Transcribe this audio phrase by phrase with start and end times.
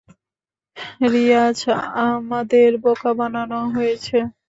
[1.11, 1.59] রিয়াজ,
[2.07, 4.17] আমাদের বোকা বানানো হয়েছে।